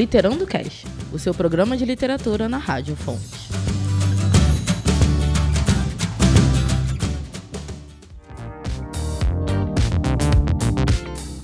[0.00, 3.50] Literando Cast, o seu programa de literatura na Rádio Fontes.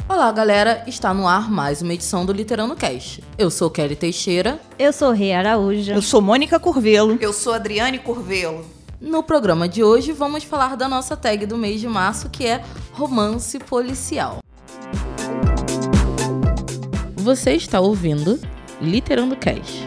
[0.08, 0.82] Olá, galera!
[0.86, 3.22] Está no ar mais uma edição do Literando Cast.
[3.36, 4.58] Eu sou Kelly Teixeira.
[4.78, 5.92] Eu sou Rei Araújo.
[5.92, 7.18] Eu sou Mônica Curvelo.
[7.20, 8.64] Eu sou Adriane Curvelo.
[8.98, 12.64] No programa de hoje, vamos falar da nossa tag do mês de março, que é
[12.94, 14.38] romance policial.
[17.26, 18.38] Você está ouvindo
[18.80, 19.82] Literando Cast.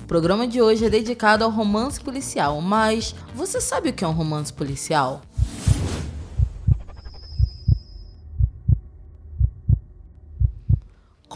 [0.00, 4.06] O programa de hoje é dedicado ao romance policial, mas você sabe o que é
[4.06, 5.22] um romance policial?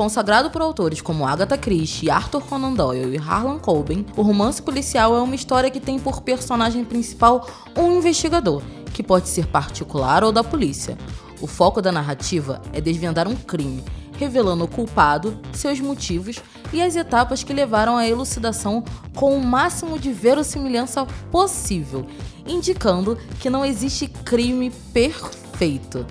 [0.03, 5.15] Consagrado por autores como Agatha Christie, Arthur Conan Doyle e Harlan Coben, o romance policial
[5.15, 10.33] é uma história que tem por personagem principal um investigador, que pode ser particular ou
[10.33, 10.99] da polícia.
[11.41, 13.85] O foco da narrativa é desvendar um crime,
[14.19, 16.41] revelando o culpado, seus motivos
[16.73, 18.83] e as etapas que levaram à elucidação
[19.15, 22.05] com o máximo de verossimilhança possível,
[22.45, 26.05] indicando que não existe crime perfeito.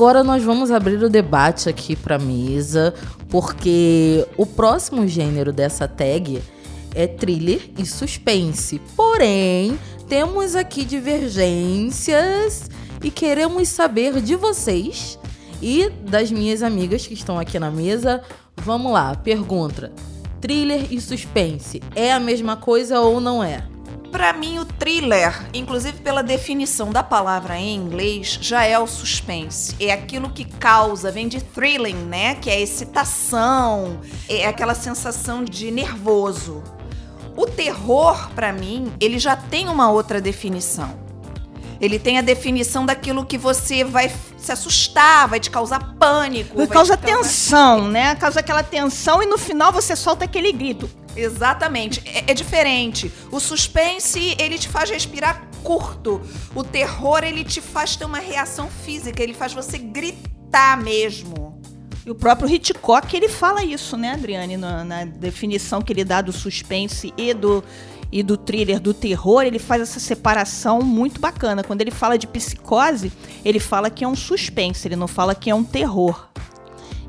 [0.00, 2.94] Agora nós vamos abrir o debate aqui para mesa,
[3.28, 6.42] porque o próximo gênero dessa tag
[6.94, 8.80] é thriller e suspense.
[8.96, 9.78] Porém,
[10.08, 12.70] temos aqui divergências
[13.04, 15.18] e queremos saber de vocês
[15.60, 18.22] e das minhas amigas que estão aqui na mesa.
[18.56, 19.92] Vamos lá, pergunta:
[20.40, 23.68] thriller e suspense é a mesma coisa ou não é?
[24.10, 29.76] Para mim, o thriller, inclusive pela definição da palavra em inglês, já é o suspense.
[29.78, 32.34] É aquilo que causa, vem de thrilling, né?
[32.34, 36.62] Que é excitação, é aquela sensação de nervoso.
[37.36, 40.98] O terror, para mim, ele já tem uma outra definição.
[41.80, 46.56] Ele tem a definição daquilo que você vai se assustar, vai te causar pânico.
[46.56, 47.16] Vai causa causar...
[47.16, 48.14] tensão, né?
[48.16, 50.90] Causa aquela tensão e no final você solta aquele grito.
[51.16, 52.02] Exatamente.
[52.06, 53.10] É, é, diferente.
[53.30, 56.20] O suspense, ele te faz respirar curto.
[56.54, 59.22] O terror, ele te faz ter uma reação física.
[59.22, 61.60] Ele faz você gritar mesmo.
[62.04, 64.56] E o próprio Hitchcock, ele fala isso, né, Adriane?
[64.56, 67.62] Na, na definição que ele dá do suspense e do,
[68.10, 71.62] e do thriller, do terror, ele faz essa separação muito bacana.
[71.62, 73.12] Quando ele fala de psicose,
[73.44, 76.28] ele fala que é um suspense, ele não fala que é um terror.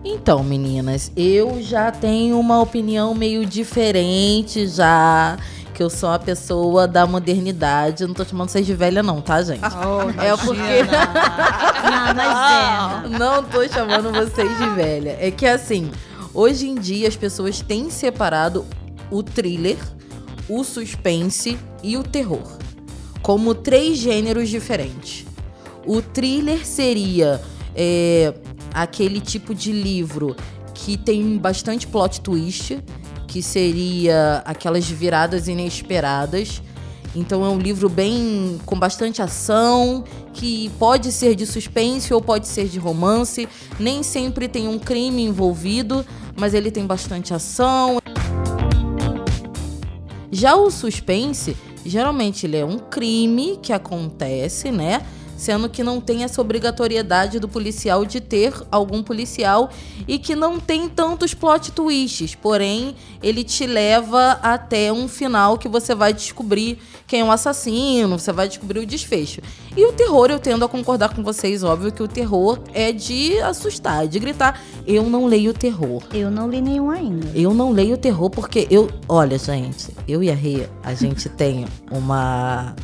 [0.03, 5.38] Então, meninas, eu já tenho uma opinião meio diferente já.
[5.73, 8.03] Que eu sou uma pessoa da modernidade.
[8.03, 9.62] Eu não tô chamando vocês de velha, não, tá, gente?
[9.62, 10.84] Oh, é porque.
[10.84, 13.17] não, mas é.
[13.17, 15.17] Não tô chamando vocês de velha.
[15.19, 15.89] É que assim,
[16.33, 18.66] hoje em dia as pessoas têm separado
[19.09, 19.78] o thriller,
[20.50, 22.62] o suspense e o terror
[23.22, 25.25] como três gêneros diferentes.
[25.85, 27.41] O thriller seria.
[27.73, 28.33] É,
[28.74, 30.36] aquele tipo de livro
[30.74, 32.80] que tem bastante plot twist,
[33.28, 36.62] que seria aquelas viradas inesperadas.
[37.16, 42.48] Então é um livro bem com bastante ação, que pode ser de suspense ou pode
[42.48, 43.48] ser de romance.
[43.80, 46.06] Nem sempre tem um crime envolvido,
[46.38, 48.00] mas ele tem bastante ação.
[50.31, 55.02] Já o suspense, geralmente ele é um crime que acontece, né?
[55.41, 59.72] Sendo que não tem essa obrigatoriedade do policial de ter algum policial
[60.07, 65.68] e que não tem tantos plot twists, porém ele te leva até um final que
[65.68, 69.41] você vai descobrir quem é o assassino, você vai descobrir o desfecho.
[69.75, 73.40] E o terror, eu tendo a concordar com vocês, óbvio que o terror é de
[73.40, 74.62] assustar, de gritar.
[74.85, 76.03] Eu não leio terror.
[76.13, 77.31] Eu não li nenhum ainda.
[77.34, 81.66] Eu não leio terror porque eu, olha, gente, eu e a Rê, a gente tem
[81.90, 82.75] uma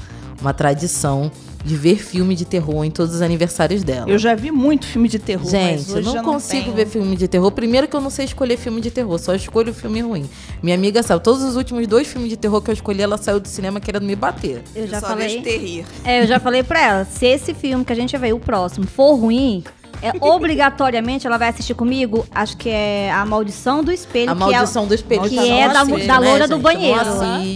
[0.42, 1.32] uma tradição
[1.68, 4.10] de ver filme de terror em todos os aniversários dela.
[4.10, 5.50] Eu já vi muito filme de terror.
[5.50, 7.52] Gente, eu não consigo não ver filme de terror.
[7.52, 10.28] Primeiro que eu não sei escolher filme de terror, só escolho filme ruim.
[10.64, 13.40] Minha amiga sabe, todos os últimos dois filmes de terror que eu escolhi, ela saiu
[13.40, 14.64] do cinema querendo me bater.
[14.74, 15.86] Eu já falei.
[16.04, 18.40] É, eu já falei pra ela, se esse filme que a gente vai ver, o
[18.40, 19.64] próximo, for ruim,
[20.02, 24.32] é, obrigatoriamente ela vai assistir comigo, acho que é A Maldição do Espelho.
[24.32, 25.30] A Maldição é, do Espelho.
[25.30, 27.00] Que é da, assisto, da loura né, do banheiro.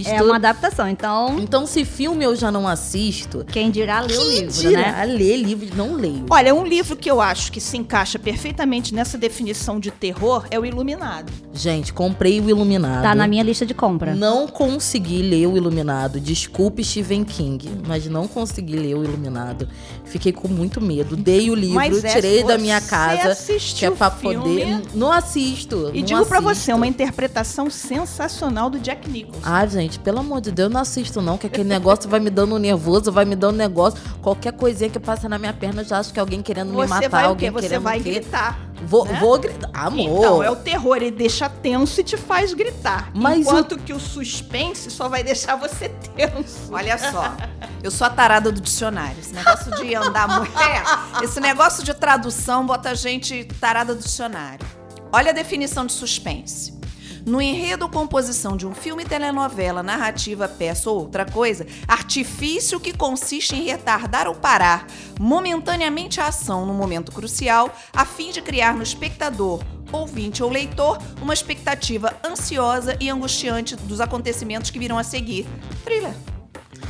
[0.06, 1.38] É uma adaptação, então...
[1.38, 3.44] Então, se filme eu já não assisto...
[3.50, 5.04] Quem dirá ler o livro, dirá né?
[5.04, 6.26] ler livro, não leio.
[6.30, 10.58] Olha, um livro que eu acho que se encaixa perfeitamente nessa definição de terror é
[10.58, 11.32] o Iluminado.
[11.54, 13.02] Gente, comprei o Iluminado.
[13.02, 14.14] Tá na minha lista de compra.
[14.14, 16.18] Não consegui ler o Iluminado.
[16.18, 19.68] Desculpe, Stephen King, mas não consegui ler o Iluminado.
[20.04, 21.16] Fiquei com muito medo.
[21.16, 23.36] Dei o livro, tirei sair da minha casa.
[23.76, 24.82] Que é pra poder.
[24.94, 25.90] Não assisto.
[25.92, 26.54] E não digo pra assisto.
[26.54, 29.40] você, uma interpretação sensacional do Jack Nicholson.
[29.42, 32.30] Ah, gente, pelo amor de Deus, eu não assisto, não, que aquele negócio vai me
[32.30, 33.98] dando nervoso, vai me dando negócio.
[34.20, 36.82] Qualquer coisinha que passa na minha perna, eu já acho que é alguém querendo Você
[36.82, 37.60] me matar, vai o alguém quê?
[37.60, 38.71] Você querendo vai o gritar.
[38.86, 39.18] Vou, né?
[39.18, 39.70] vou gritar.
[39.72, 40.18] Amor.
[40.18, 43.10] Então, é o terror, ele deixa tenso e te faz gritar.
[43.14, 46.72] Mas Enquanto que o suspense só vai deixar você tenso.
[46.72, 47.34] Olha só,
[47.82, 49.18] eu sou a tarada do dicionário.
[49.18, 50.52] Esse negócio de andar muito.
[50.62, 54.64] É, esse negócio de tradução bota a gente tarada do dicionário.
[55.12, 56.81] Olha a definição de suspense.
[57.24, 62.96] No enredo ou composição de um filme, telenovela, narrativa, peça ou outra coisa, artifício que
[62.96, 64.86] consiste em retardar ou parar
[65.20, 70.98] momentaneamente a ação no momento crucial, a fim de criar no espectador, ouvinte ou leitor
[71.20, 75.46] uma expectativa ansiosa e angustiante dos acontecimentos que virão a seguir.
[75.84, 76.14] Thriller.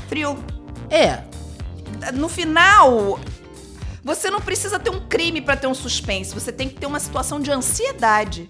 [0.08, 0.38] Frio.
[0.88, 1.22] É,
[2.14, 3.18] No final,
[4.04, 7.00] você não precisa ter um crime pra ter um suspense, você tem que ter uma
[7.00, 8.48] situação de ansiedade.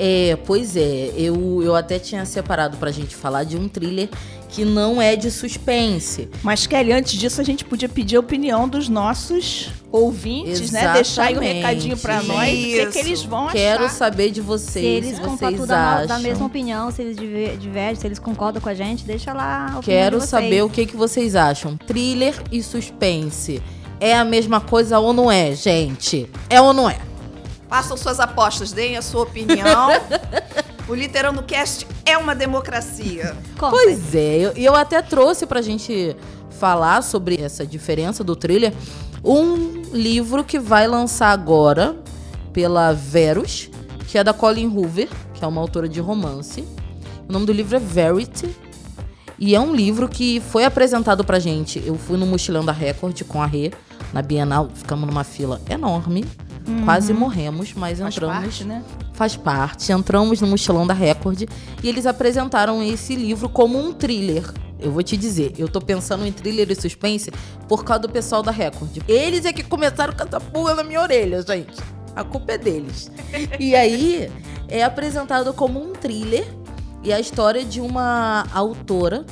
[0.00, 1.12] É, pois é.
[1.16, 4.08] Eu, eu até tinha separado pra gente falar de um thriller
[4.48, 6.28] que não é de suspense.
[6.42, 10.92] Mas, Kelly, antes disso, a gente podia pedir a opinião dos nossos ouvintes, né?
[10.94, 11.56] Deixar aí um Exatamente.
[11.56, 12.98] recadinho pra nós, o que, que Isso.
[12.98, 13.94] eles vão Quero achar.
[13.94, 16.06] saber de Se vocês, eles se compram vocês tudo da, acham.
[16.06, 19.64] da mesma opinião, se eles diver- divergem, se eles concordam com a gente, deixa lá
[19.64, 20.30] a opinião Quero de vocês.
[20.30, 21.76] saber o que, que vocês acham.
[21.76, 23.60] Thriller e suspense.
[24.00, 26.30] É a mesma coisa ou não é, gente?
[26.48, 27.00] É ou não é?
[27.68, 29.88] Façam suas apostas, deem a sua opinião.
[30.88, 33.36] o Literando Cast é uma democracia.
[33.58, 33.84] Comprem.
[33.84, 36.16] Pois é, eu, eu até trouxe pra gente
[36.58, 38.72] falar sobre essa diferença do thriller
[39.24, 41.96] um livro que vai lançar agora
[42.52, 43.68] pela Verus,
[44.06, 46.64] que é da Colin Hoover, que é uma autora de romance.
[47.28, 48.48] O nome do livro é Verity.
[49.38, 51.80] E é um livro que foi apresentado pra gente.
[51.86, 53.70] Eu fui no Mochilão da Record com a Rê,
[54.12, 54.68] na Bienal.
[54.74, 56.24] Ficamos numa fila enorme.
[56.84, 58.84] Quase morremos, mas Faz entramos parte, né?
[59.14, 59.90] faz parte.
[59.90, 61.42] Entramos no mochilão da Record
[61.82, 64.44] e eles apresentaram esse livro como um thriller.
[64.78, 67.32] Eu vou te dizer, eu tô pensando em thriller e suspense
[67.66, 68.98] por causa do pessoal da Record.
[69.08, 71.74] Eles é que começaram com essa pulga na minha orelha, gente.
[72.14, 73.10] A culpa é deles.
[73.58, 74.30] e aí
[74.68, 76.46] é apresentado como um thriller
[77.02, 79.24] e a história de uma autora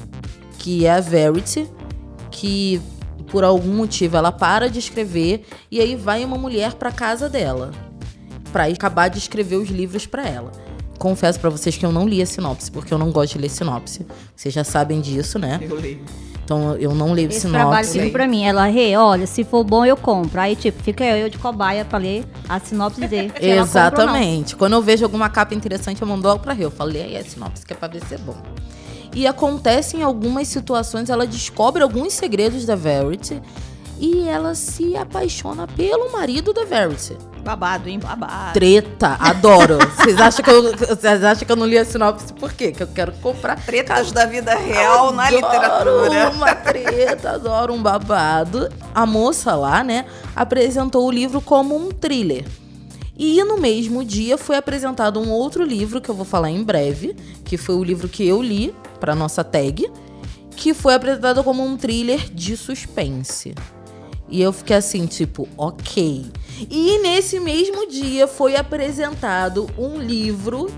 [0.59, 1.69] que é a Verity,
[2.31, 2.81] que
[3.31, 7.71] por algum motivo ela para de escrever e aí vai uma mulher pra casa dela
[8.53, 10.51] pra acabar de escrever os livros pra ela.
[10.99, 13.51] Confesso pra vocês que eu não li a sinopse, porque eu não gosto de ler
[13.51, 14.07] sinopse.
[14.35, 15.59] Vocês já sabem disso, né?
[15.61, 16.01] Eu leio.
[16.43, 17.99] Então eu não leio Esse trabalho sinopse.
[17.99, 18.45] veio pra mim.
[18.45, 20.41] Ela, Rê, olha, se for bom eu compro.
[20.41, 23.07] Aí, tipo, fica eu de cobaia pra ler a sinopse e
[23.55, 23.63] não.
[23.63, 24.57] Exatamente.
[24.57, 26.65] Quando eu vejo alguma capa interessante, eu mando logo pra Rê.
[26.65, 28.37] Eu falei, aí a sinopse que é pra ver se é bom.
[29.17, 33.41] E acontece em algumas situações, ela descobre alguns segredos da Verity
[33.99, 37.17] e ela se apaixona pelo marido da Verity.
[37.43, 37.99] Babado, hein?
[37.99, 38.53] Babado.
[38.53, 39.79] Treta, adoro.
[39.97, 42.73] Vocês acham que eu, vocês acham que eu não li a sinopse por quê?
[42.73, 46.31] Que eu quero comprar Tretas da vida real na Adoro literatura.
[46.31, 48.69] uma treta, adoro um babado.
[48.95, 50.05] A moça lá, né,
[50.35, 52.45] apresentou o livro como um thriller.
[53.17, 57.17] E no mesmo dia foi apresentado um outro livro que eu vou falar em breve,
[57.47, 59.91] que foi o livro que eu li para nossa tag,
[60.57, 63.55] que foi apresentado como um thriller de suspense.
[64.29, 66.27] E eu fiquei assim, tipo, ok.
[66.71, 70.71] E nesse mesmo dia foi apresentado um livro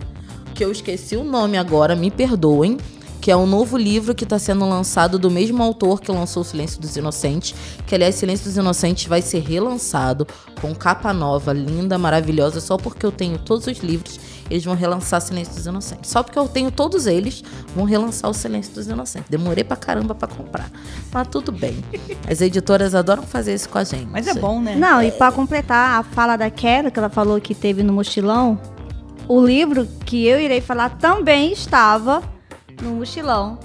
[0.54, 2.76] que eu esqueci o nome agora, me perdoem,
[3.28, 6.44] que é um novo livro que está sendo lançado do mesmo autor que lançou O
[6.46, 7.54] Silêncio dos Inocentes,
[7.86, 10.26] que aliás Silêncio dos Inocentes vai ser relançado
[10.62, 14.18] com capa nova, linda, maravilhosa, só porque eu tenho todos os livros,
[14.50, 16.10] eles vão relançar Silêncio dos Inocentes.
[16.10, 17.44] Só porque eu tenho todos eles,
[17.76, 19.28] vão relançar o Silêncio dos Inocentes.
[19.28, 20.70] Demorei pra caramba pra comprar,
[21.12, 21.84] mas tudo bem.
[22.26, 24.06] As editoras adoram fazer isso com a gente.
[24.06, 24.74] Mas é bom, né?
[24.74, 28.58] Não, e pra completar a fala da Kelly, que ela falou que teve no mochilão,
[29.28, 32.37] o livro que eu irei falar também estava
[32.82, 33.58] no mochilão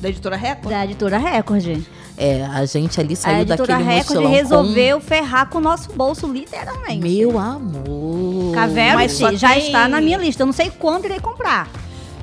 [0.00, 0.70] Da editora Record?
[0.74, 1.82] da editora Record.
[2.16, 5.92] É, a gente ali A saiu editora daquele Record mochilão resolveu ferrar com o nosso
[5.92, 7.00] bolso, literalmente.
[7.00, 7.08] com...
[7.08, 8.54] Meu amor.
[8.54, 10.42] Caverna Mas só já tem- está na minha lista.
[10.42, 11.68] Eu não sei quando irei comprar.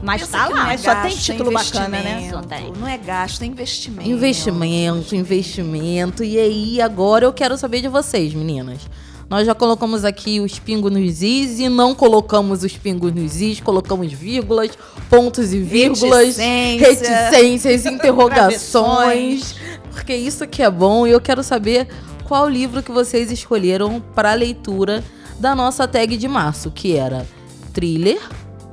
[0.04, 0.50] Mas Pensa tá lá.
[0.56, 2.30] não é Mas só tem gasto, é título bacana, né?
[2.30, 2.72] Só tem.
[2.80, 4.08] Não é gasto, é investimento.
[4.08, 6.24] Investimento, investimento.
[6.24, 8.82] E aí, agora eu quero saber de vocês, meninas.
[9.30, 13.60] Nós já colocamos aqui os pingos nos is e não colocamos os pingos nos is,
[13.60, 14.72] colocamos vírgulas,
[15.10, 17.30] pontos e vírgulas, Reticência.
[17.30, 19.56] reticências, interrogações,
[19.92, 21.90] porque isso que é bom e eu quero saber
[22.24, 25.04] qual livro que vocês escolheram para leitura
[25.38, 27.28] da nossa tag de março, que era
[27.74, 28.22] thriller,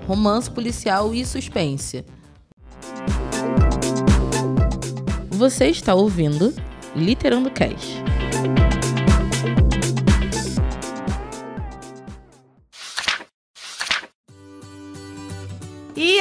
[0.07, 2.05] romance policial e suspense.
[5.31, 6.55] Você está ouvindo
[6.95, 8.14] Literando Cash.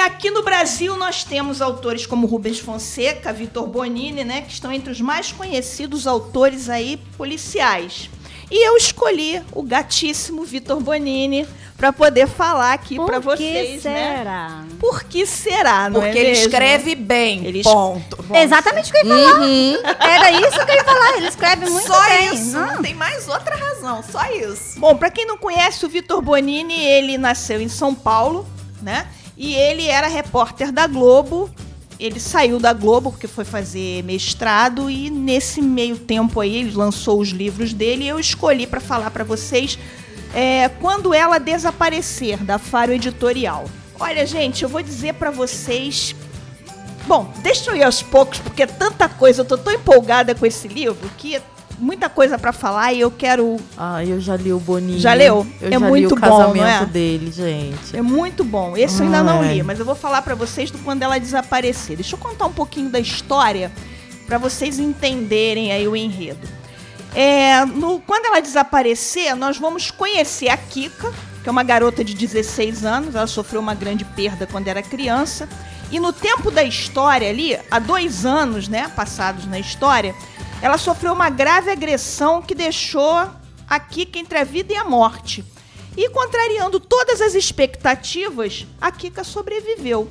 [0.06, 4.92] Aqui no Brasil nós temos autores como Rubens Fonseca, Vitor Bonini, né, que estão entre
[4.92, 8.10] os mais conhecidos autores aí policiais.
[8.52, 14.18] E eu escolhi o gatíssimo Vitor Bonini para poder falar aqui para vocês, que né?
[14.18, 14.64] será?
[14.80, 16.46] Por que será, não Porque é ele mesmo?
[16.50, 17.46] escreve bem.
[17.46, 18.24] Ele es- ponto.
[18.34, 20.08] Exatamente o que eu ia falar.
[20.12, 21.18] Era isso que eu ia falar.
[21.18, 22.34] Ele escreve muito Só bem.
[22.36, 22.52] isso.
[22.52, 22.76] Não.
[22.76, 24.04] Não tem mais outra razão.
[24.04, 24.80] Só isso.
[24.80, 28.48] Bom, para quem não conhece o Vitor Bonini, ele nasceu em São Paulo,
[28.84, 29.08] né?
[29.38, 31.50] E ele era repórter da Globo.
[32.00, 37.20] Ele saiu da Globo porque foi fazer mestrado e nesse meio tempo aí ele lançou
[37.20, 39.78] os livros dele e eu escolhi para falar para vocês
[40.34, 43.66] é, quando ela desaparecer da Faro Editorial.
[44.00, 46.16] Olha, gente, eu vou dizer para vocês.
[47.08, 50.46] Bom, deixa eu ir aos poucos porque é tanta coisa, eu tô tão empolgada com
[50.46, 51.40] esse livro que
[51.84, 55.00] muita coisa para falar e eu quero Ah, eu já li o Boninho.
[55.00, 55.46] Já leu?
[55.62, 56.86] Eu É já muito li o bom, casamento não é?
[56.86, 57.96] dele, gente.
[57.98, 58.76] É muito bom.
[58.78, 59.56] Esse eu ainda não Ai.
[59.56, 61.96] li, mas eu vou falar pra vocês do quando ela desaparecer.
[61.98, 63.72] Deixa eu contar um pouquinho da história
[64.26, 66.48] pra vocês entenderem aí o enredo.
[67.16, 71.14] É, no, quando ela desaparecer, nós vamos conhecer a Kika,
[71.44, 73.14] que é uma garota de 16 anos.
[73.16, 75.48] Ela sofreu uma grande perda quando era criança.
[75.92, 80.16] E no tempo da história ali, há dois anos, né, passados na história,
[80.64, 83.30] ela sofreu uma grave agressão que deixou
[83.70, 85.44] a Kika entre a vida e a morte.
[85.98, 90.10] E contrariando todas as expectativas, a Kika sobreviveu.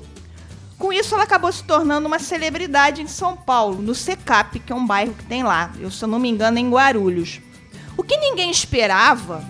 [0.79, 4.77] Com isso, ela acabou se tornando uma celebridade em São Paulo, no Secap, que é
[4.77, 5.73] um bairro que tem lá.
[5.81, 7.41] Eu, se eu não me engano, em Guarulhos.
[7.97, 9.43] O que ninguém esperava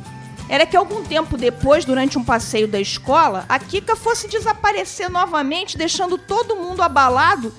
[0.49, 5.76] era que algum tempo depois, durante um passeio da escola, a Kika fosse desaparecer novamente,
[5.76, 7.52] deixando todo mundo abalado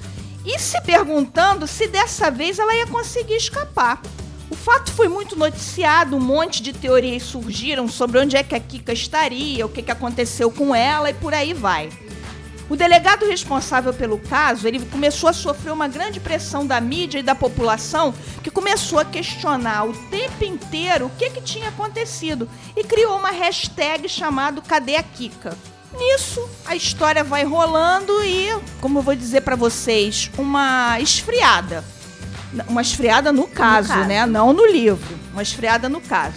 [0.46, 4.02] e se perguntando se dessa vez ela ia conseguir escapar.
[4.50, 8.60] O fato foi muito noticiado, um monte de teorias surgiram sobre onde é que a
[8.60, 11.90] Kika estaria, o que, que aconteceu com ela e por aí vai.
[12.70, 17.24] O delegado responsável pelo caso, ele começou a sofrer uma grande pressão da mídia e
[17.24, 22.84] da população, que começou a questionar o tempo inteiro o que, que tinha acontecido e
[22.84, 25.58] criou uma hashtag chamado Cadê a Kika?
[25.98, 28.50] Nisso, a história vai rolando e,
[28.82, 31.84] como eu vou dizer pra vocês, uma esfriada.
[32.68, 34.08] Uma esfriada no caso, caso.
[34.08, 34.26] né?
[34.26, 35.18] Não no livro.
[35.32, 36.36] Uma esfriada no caso.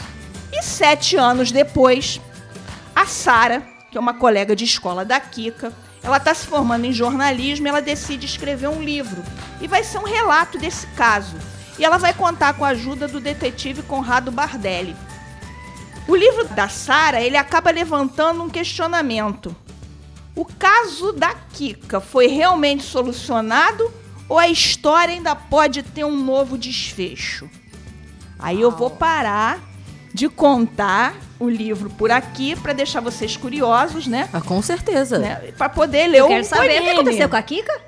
[0.53, 2.21] E sete anos depois,
[2.95, 5.73] a Sara, que é uma colega de escola da Kika,
[6.03, 9.23] ela está se formando em jornalismo e ela decide escrever um livro.
[9.61, 11.37] E vai ser um relato desse caso.
[11.79, 14.97] E ela vai contar com a ajuda do detetive Conrado Bardelli.
[16.09, 19.55] O livro da Sara, ele acaba levantando um questionamento.
[20.35, 23.93] O caso da Kika foi realmente solucionado
[24.29, 27.49] ou a história ainda pode ter um novo desfecho?
[28.39, 29.61] Aí eu vou parar
[30.13, 34.29] de contar o livro por aqui para deixar vocês curiosos, né?
[34.33, 35.19] Ah, com certeza.
[35.19, 35.53] né?
[35.57, 37.81] Para poder ler Eu o quero saber o que aconteceu com a Kika.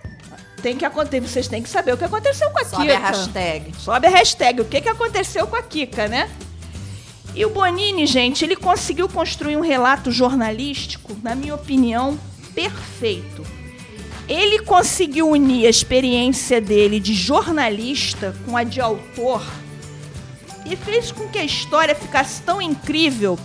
[0.63, 2.97] Tem que acontecer, vocês têm que saber o que aconteceu com a Sobe Kika.
[2.97, 3.75] a hashtag.
[3.79, 4.61] Sobe a hashtag.
[4.61, 6.29] O que, que aconteceu com a Kika, né?
[7.35, 12.19] E o Bonini, gente, ele conseguiu construir um relato jornalístico, na minha opinião,
[12.55, 13.45] perfeito.
[14.29, 19.43] Ele conseguiu unir a experiência dele de jornalista com a de autor
[20.67, 23.39] e fez com que a história ficasse tão incrível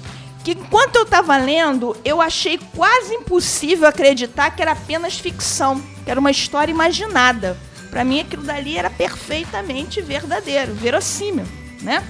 [0.44, 6.12] que enquanto eu estava lendo, eu achei quase impossível acreditar que era apenas ficção, que
[6.12, 7.58] era uma história imaginada.
[7.90, 11.46] Para mim, aquilo dali era perfeitamente verdadeiro, verossímil,
[11.82, 12.04] né?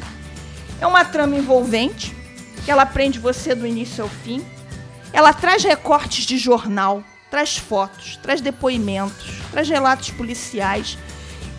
[0.80, 2.15] É uma trama envolvente,
[2.65, 4.44] que ela prende você do início ao fim.
[5.12, 10.98] Ela traz recortes de jornal, traz fotos, traz depoimentos, traz relatos policiais.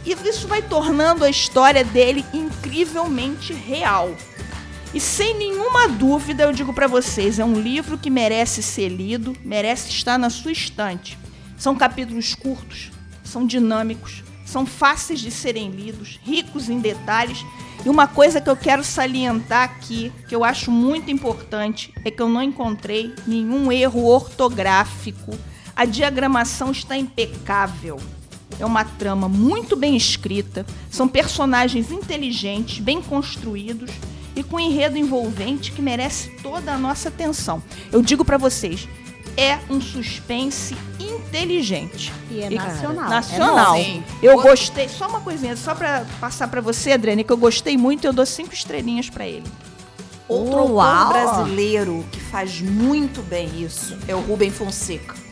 [0.05, 4.15] E isso vai tornando a história dele incrivelmente real.
[4.93, 9.37] E sem nenhuma dúvida, eu digo para vocês, é um livro que merece ser lido,
[9.45, 11.19] merece estar na sua estante.
[11.59, 12.93] São capítulos curtos,
[13.25, 14.23] são dinâmicos,
[14.55, 17.45] são fáceis de serem lidos, ricos em detalhes.
[17.85, 22.23] E uma coisa que eu quero salientar aqui, que eu acho muito importante, é que
[22.23, 25.37] eu não encontrei nenhum erro ortográfico.
[25.75, 27.99] A diagramação está impecável.
[28.61, 33.91] É uma trama muito bem escrita, são personagens inteligentes, bem construídos
[34.37, 37.61] e com um enredo envolvente que merece toda a nossa atenção.
[37.91, 38.89] Eu digo para vocês,
[39.37, 40.77] é um suspense
[41.39, 42.13] inteligente.
[42.31, 43.11] E é E, nacional.
[43.11, 43.77] Nacional.
[43.77, 47.77] É eu gostei, só uma coisinha, só para passar para você, Adriane, que eu gostei
[47.77, 49.45] muito, eu dou cinco estrelinhas para ele.
[50.27, 51.09] Outro Uau.
[51.09, 55.24] brasileiro que faz muito bem isso é o Rubem Fonseca.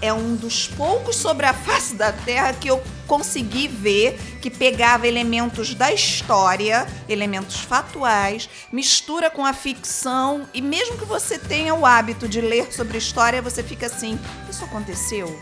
[0.00, 5.06] É um dos poucos sobre a face da Terra que eu consegui ver que pegava
[5.06, 11.86] elementos da história, elementos fatuais, mistura com a ficção e mesmo que você tenha o
[11.86, 14.18] hábito de ler sobre história, você fica assim:
[14.50, 15.40] isso aconteceu?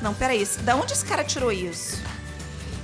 [0.00, 2.02] Não, peraí, da onde esse cara tirou isso?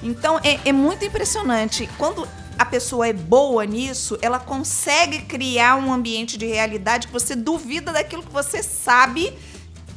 [0.02, 1.88] Então é, é muito impressionante.
[1.98, 2.26] Quando
[2.58, 7.92] a pessoa é boa nisso, ela consegue criar um ambiente de realidade que você duvida
[7.92, 9.32] daquilo que você sabe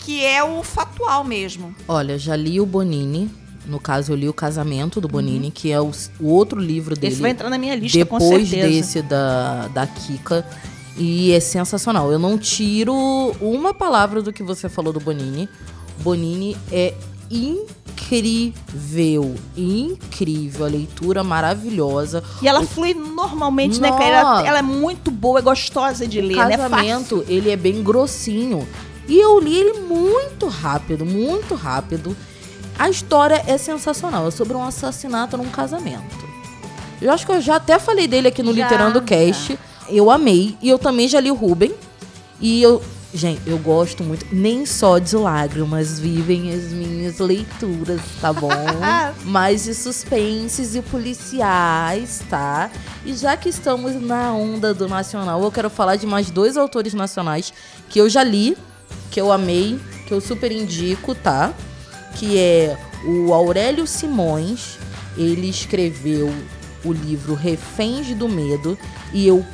[0.04, 1.74] que é o fatual mesmo.
[1.88, 3.32] Olha, já li o Bonini.
[3.66, 5.52] No caso, eu li o Casamento do Bonini, uhum.
[5.52, 7.14] que é o, o, outro livro dele.
[7.14, 10.46] Esse vai entrar na minha lista, Depois desse da, da Kika.
[10.98, 12.12] E é sensacional.
[12.12, 12.94] Eu não tiro
[13.40, 15.48] uma palavra do que você falou do Bonini.
[16.00, 16.94] Bonini é
[17.32, 22.22] incrível, incrível, a leitura maravilhosa.
[22.42, 23.98] E ela flui normalmente, Nossa.
[23.98, 26.58] né, Ela, ela, é muito boa, é gostosa de ler, né?
[26.58, 27.24] Casamento, né?
[27.30, 28.68] ele é bem grossinho.
[29.08, 32.16] E eu li ele muito rápido, muito rápido.
[32.78, 36.34] A história é sensacional, é sobre um assassinato num casamento.
[37.02, 39.60] Eu acho que eu já até falei dele aqui no já, Literando Cast.
[39.90, 40.58] Eu amei.
[40.62, 41.74] E eu também já li o Ruben.
[42.40, 42.82] E eu.
[43.14, 44.26] Gente, eu gosto muito.
[44.32, 48.50] Nem só de lágrimas vivem as minhas leituras, tá bom?
[49.24, 52.72] Mas de suspenses e policiais, tá?
[53.06, 56.96] E já que estamos na onda do nacional, eu quero falar de mais dois autores
[56.96, 57.54] nacionais
[57.88, 58.58] que eu já li
[59.12, 61.54] que eu amei, que eu super indico, tá?
[62.16, 64.78] Que é o Aurélio Simões.
[65.18, 66.34] Ele escreveu
[66.84, 68.78] o livro Reféns do Medo
[69.14, 69.46] e eu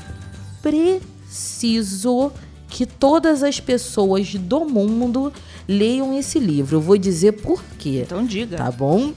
[0.62, 2.32] preciso
[2.68, 5.34] que todas as pessoas do mundo
[5.68, 6.78] leiam esse livro.
[6.78, 8.04] Eu vou dizer por quê.
[8.06, 8.58] Então diga.
[8.58, 9.14] Tá bom?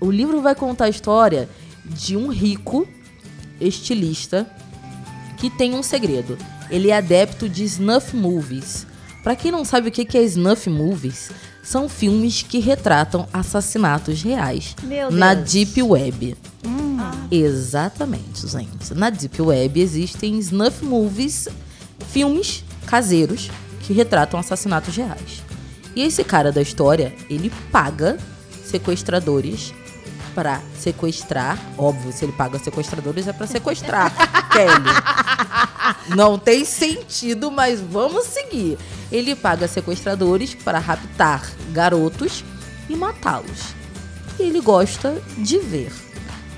[0.00, 1.48] O livro vai contar a história
[1.84, 2.86] de um rico
[3.60, 4.46] estilista
[5.36, 6.38] que tem um segredo.
[6.70, 8.86] Ele é adepto de snuff movies.
[9.22, 11.30] Para quem não sabe o que é snuff movies,
[11.62, 14.74] são filmes que retratam assassinatos reais
[15.10, 16.36] na Deep Web.
[16.66, 16.98] Hum.
[17.30, 18.94] Exatamente, gente.
[18.94, 21.48] Na Deep Web existem snuff movies,
[22.08, 23.50] filmes caseiros
[23.80, 25.42] que retratam assassinatos reais.
[25.94, 28.16] E esse cara da história, ele paga
[28.64, 29.74] sequestradores
[30.34, 31.58] para sequestrar.
[31.76, 34.12] Óbvio, se ele paga sequestradores é para sequestrar,
[34.50, 34.90] Kelly.
[36.08, 38.78] Não tem sentido, mas vamos seguir.
[39.10, 42.44] Ele paga sequestradores para raptar garotos
[42.88, 43.74] e matá-los.
[44.38, 45.92] E ele gosta de ver.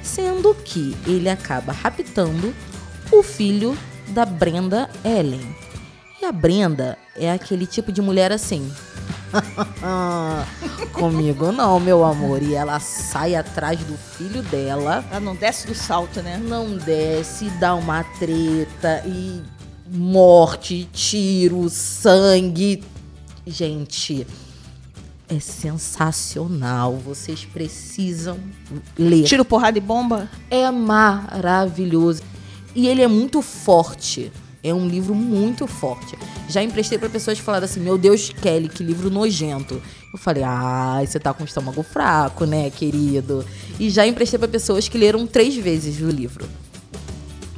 [0.02, 2.54] Sendo que ele acaba raptando
[3.10, 3.76] o filho
[4.08, 5.56] da Brenda Ellen.
[6.20, 8.72] E a Brenda é aquele tipo de mulher assim.
[10.92, 12.42] Comigo não, meu amor.
[12.42, 15.04] E ela sai atrás do filho dela.
[15.10, 16.36] Ela não desce do salto, né?
[16.36, 19.42] Não desce, dá uma treta e
[19.88, 22.82] morte, tiro, sangue.
[23.46, 24.26] Gente,
[25.28, 26.96] é sensacional.
[26.96, 28.38] Vocês precisam
[28.98, 29.24] ler.
[29.24, 30.28] Tiro, porrada e bomba?
[30.50, 32.22] É maravilhoso.
[32.74, 34.32] E ele é muito forte.
[34.62, 36.16] É um livro muito forte.
[36.48, 39.82] Já emprestei para pessoas que falaram assim: Meu Deus, Kelly, que livro nojento.
[40.12, 43.44] Eu falei: Ah, você tá com o estômago fraco, né, querido?
[43.80, 46.46] E já emprestei para pessoas que leram três vezes o livro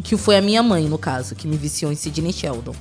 [0.05, 2.75] que foi a minha mãe, no caso, que me viciou em Sidney Sheldon.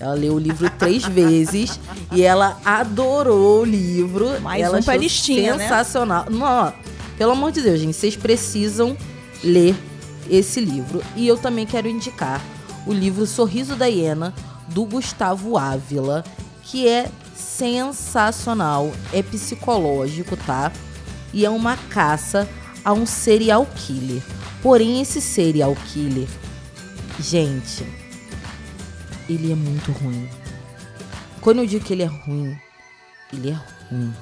[0.00, 1.78] Ela leu o livro três vezes
[2.10, 4.40] e ela adorou o livro.
[4.40, 5.64] Mais ela um pra listinha, né?
[5.64, 6.24] sensacional.
[6.28, 6.38] Né?
[6.38, 6.72] Não,
[7.18, 8.96] pelo amor de Deus, gente, vocês precisam
[9.44, 9.76] ler
[10.28, 11.02] esse livro.
[11.14, 12.42] E eu também quero indicar
[12.90, 14.34] o livro Sorriso da Hiena,
[14.66, 16.24] do Gustavo Ávila,
[16.64, 20.72] que é sensacional, é psicológico, tá?
[21.32, 22.48] E é uma caça
[22.84, 24.20] a um serial killer.
[24.60, 26.26] Porém, esse serial killer
[27.20, 27.86] Gente,
[29.28, 30.28] ele é muito ruim.
[31.40, 32.58] Quando eu digo que ele é ruim,
[33.32, 34.12] ele é ruim.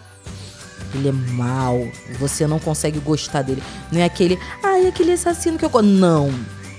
[0.94, 1.78] Ele é mal.
[2.18, 3.62] Você não consegue gostar dele.
[3.90, 5.82] Não é aquele, ai, ah, aquele assassino que eu.
[5.82, 6.28] Não.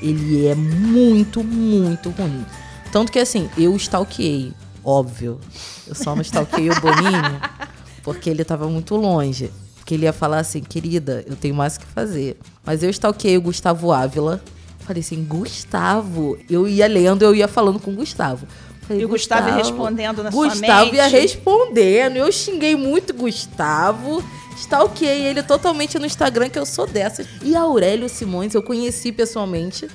[0.02, 2.46] Ele é muito, muito ruim.
[2.92, 5.40] Tanto que assim, eu stalkeei, óbvio.
[5.88, 7.42] Eu só não stalkeei o Boninho
[8.04, 9.52] porque ele tava muito longe.
[9.76, 12.38] Porque ele ia falar assim, querida, eu tenho mais o que fazer.
[12.66, 14.42] Mas eu stalkeei o Gustavo Ávila
[14.90, 16.38] falei assim, Gustavo.
[16.50, 18.48] Eu ia lendo, eu ia falando com o Gustavo.
[18.82, 20.68] Falei, e o Gustavo, Gustavo ia respondendo na Gustavo sua mente.
[20.68, 22.16] Gustavo ia respondendo.
[22.16, 24.24] Eu xinguei muito Gustavo.
[24.60, 27.26] Stalkeei ele totalmente no Instagram, que eu sou dessas.
[27.42, 29.88] E Aurélio Simões, eu conheci pessoalmente.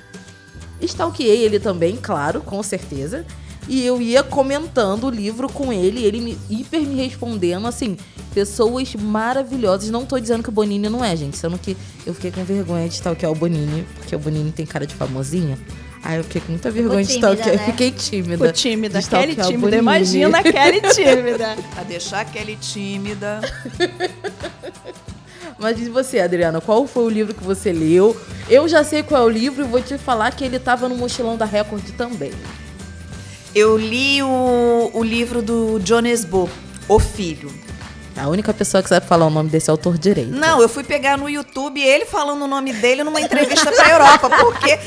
[0.80, 3.24] Stalkeei ele também, claro, com certeza.
[3.68, 7.96] E eu ia comentando o livro com ele, ele me, hiper me respondendo, assim,
[8.34, 9.90] pessoas maravilhosas.
[9.90, 12.88] Não tô dizendo que o Bonini não é, gente, sendo que eu fiquei com vergonha
[12.88, 15.58] de tal que é o Bonini, porque o Bonini tem cara de famosinha.
[16.02, 17.56] Ai, eu fiquei com muita vergonha de tímida, stalkear.
[17.56, 17.64] né?
[17.64, 18.32] Fiquei tímida.
[18.32, 19.00] Ficou tímida.
[19.00, 19.60] De Kelly stalkear o tímida.
[19.60, 19.78] Bonini.
[19.78, 21.56] Imagina a Kelly tímida.
[21.78, 23.40] A deixar a Kelly tímida.
[25.64, 28.14] Mas diz você, Adriana, qual foi o livro que você leu?
[28.50, 30.94] Eu já sei qual é o livro e vou te falar que ele tava no
[30.94, 32.32] mochilão da Record também.
[33.54, 36.50] Eu li o, o livro do Jones Bo,
[36.86, 37.50] O Filho.
[38.14, 40.32] A única pessoa que sabe falar o nome desse autor direito.
[40.32, 44.28] Não, eu fui pegar no YouTube ele falando o nome dele numa entrevista pra Europa,
[44.28, 44.78] porque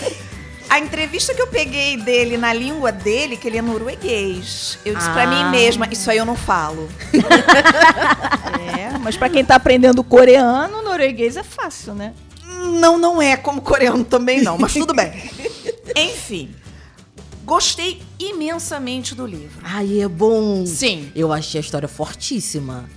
[0.70, 5.10] a entrevista que eu peguei dele na língua dele, que ele é norueguês, eu disse
[5.12, 5.28] pra Ah.
[5.28, 6.90] mim mesma, isso aí eu não falo.
[8.78, 12.14] É, mas pra quem tá aprendendo coreano, norueguês é fácil, né?
[12.80, 15.12] Não, não é como coreano também não, mas tudo bem.
[15.96, 16.54] Enfim,
[17.46, 19.60] gostei imensamente do livro.
[19.64, 20.66] Ai, é bom.
[20.66, 21.12] Sim.
[21.16, 22.90] Eu achei a história fortíssima.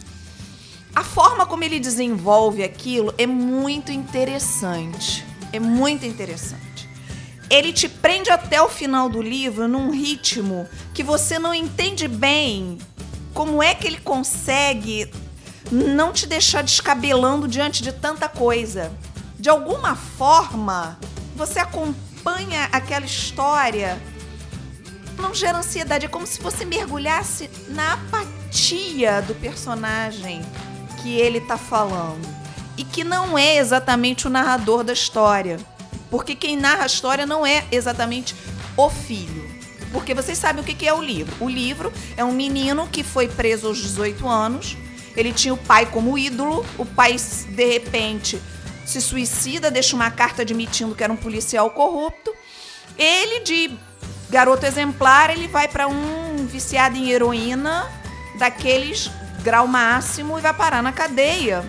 [0.94, 5.24] A forma como ele desenvolve aquilo é muito interessante.
[5.52, 6.69] É muito interessante.
[7.50, 12.78] Ele te prende até o final do livro num ritmo que você não entende bem
[13.34, 15.12] como é que ele consegue
[15.70, 18.92] não te deixar descabelando diante de tanta coisa.
[19.38, 20.98] De alguma forma,
[21.34, 24.00] você acompanha aquela história
[25.20, 26.06] não gera ansiedade.
[26.06, 30.40] É como se você mergulhasse na apatia do personagem
[31.00, 32.26] que ele tá falando.
[32.76, 35.58] E que não é exatamente o narrador da história.
[36.10, 38.34] Porque quem narra a história não é exatamente
[38.76, 39.48] o filho.
[39.92, 41.32] Porque vocês sabem o que é o livro.
[41.40, 44.76] O livro é um menino que foi preso aos 18 anos.
[45.16, 46.64] Ele tinha o pai como ídolo.
[46.78, 48.40] O pai, de repente,
[48.84, 52.32] se suicida, deixa uma carta admitindo que era um policial corrupto.
[52.96, 53.70] Ele, de
[54.28, 57.90] garoto exemplar, ele vai para um viciado em heroína,
[58.38, 59.10] daqueles
[59.42, 61.64] grau máximo, e vai parar na cadeia.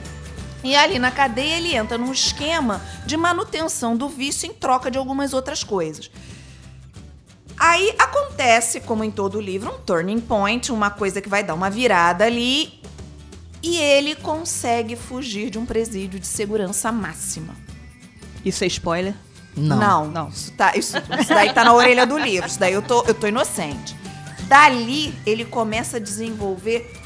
[0.64, 4.98] E ali na cadeia ele entra num esquema de manutenção do vício em troca de
[4.98, 6.12] algumas outras coisas.
[7.58, 11.70] Aí acontece, como em todo livro, um turning point, uma coisa que vai dar uma
[11.70, 12.82] virada ali,
[13.62, 17.56] e ele consegue fugir de um presídio de segurança máxima.
[18.44, 19.14] Isso é spoiler?
[19.56, 19.78] Não.
[19.78, 20.30] Não, Não.
[20.30, 22.48] Isso, tá, isso, isso daí tá na orelha do livro.
[22.48, 23.96] Isso daí eu tô, eu tô inocente.
[24.48, 27.01] Dali, ele começa a desenvolver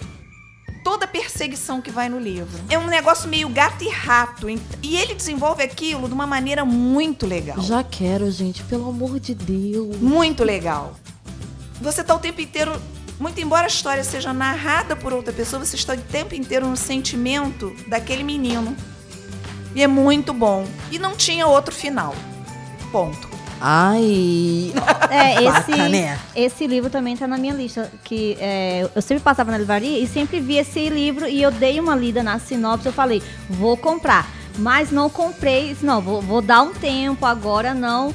[0.86, 2.60] toda a perseguição que vai no livro.
[2.69, 4.48] É um negócio meio gato e rato.
[4.84, 7.60] E ele desenvolve aquilo de uma maneira muito legal.
[7.60, 9.98] Já quero, gente, pelo amor de Deus.
[9.98, 10.93] Muito legal.
[11.82, 12.80] Você tá o tempo inteiro.
[13.19, 16.78] Muito embora a história seja narrada por outra pessoa, você está o tempo inteiro no
[16.78, 18.76] sentimento daquele menino.
[19.74, 20.67] E é muito bom.
[20.91, 22.13] E não tinha outro final.
[22.91, 23.35] Ponto.
[23.59, 24.73] Ai.
[25.09, 26.19] É, esse, né?
[26.35, 27.91] esse livro também tá na minha lista.
[28.03, 31.79] Que é, eu sempre passava na livraria e sempre vi esse livro e eu dei
[31.79, 32.85] uma lida na sinopse.
[32.85, 34.29] Eu falei, vou comprar.
[34.57, 38.13] Mas não comprei, não, vou, vou dar um tempo, agora não.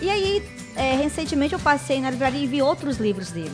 [0.00, 0.42] E aí,
[0.76, 3.50] é, recentemente eu passei na livraria e vi outros livros dele.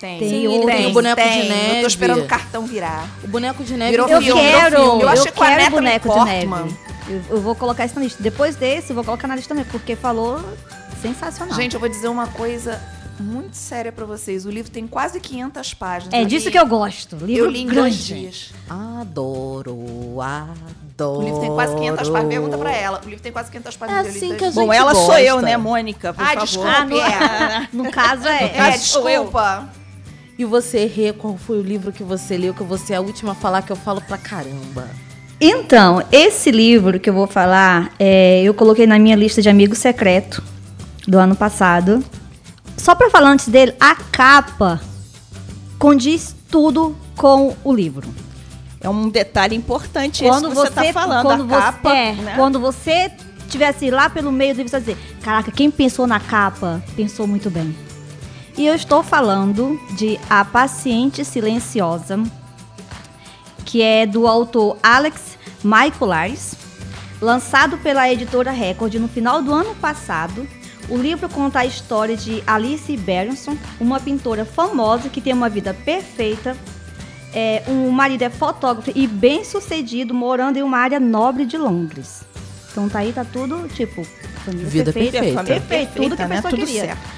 [0.00, 0.18] Tem.
[0.18, 1.48] Tem Sim, tem o boneco de tem.
[1.48, 1.76] neve.
[1.76, 3.08] Eu tô esperando o cartão virar.
[3.22, 5.02] O boneco de neve Virou Eu filme, quero, virou filme.
[5.02, 6.76] Eu eu, quero Natalie boneco de neve.
[7.08, 8.22] Eu, eu vou colocar isso na lista.
[8.22, 10.40] Depois desse, eu vou colocar na lista também, porque falou
[11.00, 11.54] sensacional.
[11.56, 12.80] Gente, eu vou dizer uma coisa
[13.20, 14.44] muito séria pra vocês.
[14.46, 16.14] O livro tem quase 500 páginas.
[16.14, 17.16] é disso que eu gosto.
[17.16, 17.80] Livro Eu li em grande.
[17.80, 18.52] dois dias.
[18.68, 21.18] Adoro, adoro.
[21.20, 22.28] O livro tem quase 500 páginas.
[22.28, 23.00] Pergunta pra ela.
[23.04, 24.06] O livro tem quase 500 É páginas.
[24.06, 25.22] em assim que a gente Bom, ela sou gosta.
[25.22, 26.12] eu, né, Mônica?
[26.12, 26.44] Por Ah, favor.
[26.44, 26.70] desculpa.
[26.70, 27.68] Ah, no, É.
[27.72, 28.56] no caso é.
[28.56, 29.22] É, sou eu.
[29.24, 29.68] desculpa.
[30.38, 32.54] E você, Rê, qual foi o livro que você leu?
[32.54, 34.88] Que você é a última a falar que eu falo pra caramba.
[35.40, 39.74] Então, esse livro que eu vou falar, é, eu coloquei na minha lista de amigo
[39.74, 40.42] secreto
[41.06, 42.04] do ano passado.
[42.76, 44.80] Só pra falar antes dele, a capa
[45.78, 48.08] condiz tudo com o livro.
[48.80, 52.34] É um detalhe importante Quando você, tá falando, quando você, capa, é, né?
[52.36, 53.10] quando você
[53.48, 57.26] tivesse lá pelo meio do livro, você vai dizer, caraca, quem pensou na capa, pensou
[57.26, 57.74] muito bem.
[58.56, 62.20] E eu estou falando de A Paciente Silenciosa,
[63.68, 66.54] que é do autor Alex Michaelares,
[67.20, 70.48] lançado pela editora Record no final do ano passado.
[70.88, 75.74] O livro conta a história de Alice Berenson, uma pintora famosa que tem uma vida
[75.74, 76.56] perfeita.
[77.34, 82.22] É, o marido é fotógrafo e bem sucedido, morando em uma área nobre de Londres.
[82.72, 84.02] Então tá aí, tá tudo, tipo,
[84.46, 85.18] família Vida perfeita.
[85.18, 85.36] perfeita.
[85.36, 86.36] Família Perfeito, tudo que a né?
[86.36, 86.84] pessoa Tudo queria.
[86.86, 87.17] certo.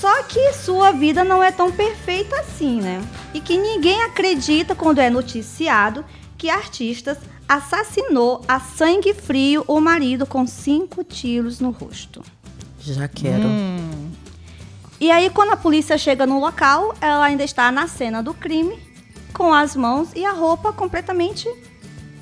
[0.00, 3.02] Só que sua vida não é tão perfeita assim, né?
[3.32, 6.04] E que ninguém acredita quando é noticiado
[6.36, 7.16] que artistas
[7.48, 12.22] assassinou a sangue frio o marido com cinco tiros no rosto.
[12.80, 13.46] Já quero.
[13.46, 14.10] Hum.
[15.00, 18.78] E aí, quando a polícia chega no local, ela ainda está na cena do crime,
[19.32, 21.48] com as mãos e a roupa completamente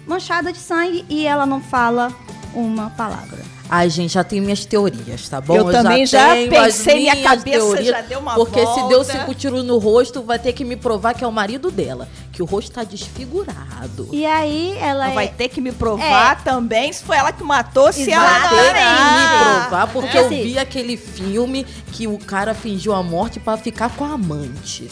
[0.06, 2.12] manchada de sangue e ela não fala
[2.54, 3.53] uma palavra.
[3.68, 5.56] Ai, gente, já tenho minhas teorias, tá bom?
[5.56, 9.12] Eu também já tenho as pensei, minha cabeça já deu uma Porque se deu volta.
[9.12, 12.06] cinco tiros no rosto, vai ter que me provar que é o marido dela.
[12.30, 14.08] Que o rosto tá desfigurado.
[14.12, 17.42] E aí ela Ela vai é- ter que me provar também se foi ela que
[17.42, 21.64] matou, se ela Vai não ter que me provar, porque É eu vi aquele filme
[21.92, 24.90] que o cara fingiu a morte pra ficar com a amante.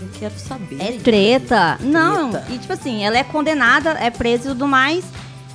[0.00, 0.76] Eu quero saber.
[0.80, 1.78] É treta.
[1.80, 2.46] Não, Treta.
[2.52, 5.04] e tipo assim, ela é condenada, é presa e tudo mais,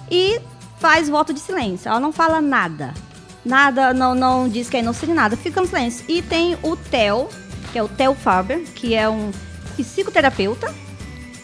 [0.09, 0.39] e
[0.85, 1.89] faz voto de silêncio.
[1.89, 2.93] Ela não fala nada.
[3.43, 5.35] Nada, não, não diz que é inocente, nada.
[5.35, 6.05] Fica no silêncio.
[6.07, 7.27] E tem o Theo,
[7.71, 9.31] que é o Theo Faber, que é um
[9.75, 10.71] psicoterapeuta,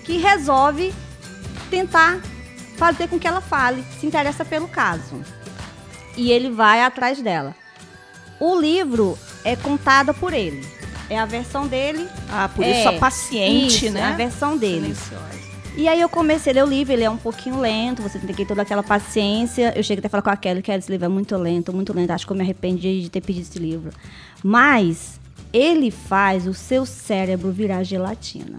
[0.05, 0.93] que resolve
[1.71, 2.19] tentar
[2.77, 5.21] fazer com que ela fale, se interessa pelo caso.
[6.15, 7.55] E ele vai atrás dela.
[8.39, 10.67] O livro é contado por ele.
[11.09, 14.01] É a versão dele Ah, por É, isso a paciente, isso, né?
[14.01, 14.95] é a versão dele.
[14.95, 15.40] Silenciosa.
[15.75, 18.27] E aí eu comecei a ler o livro, ele é um pouquinho lento, você tem
[18.27, 19.73] que ter toda aquela paciência.
[19.75, 21.93] Eu cheguei até a falar com a Kelly que esse livro é muito lento, muito
[21.93, 22.11] lento.
[22.11, 23.91] Acho que eu me arrependi de ter pedido esse livro.
[24.43, 25.19] Mas
[25.53, 28.57] ele faz o seu cérebro virar gelatina.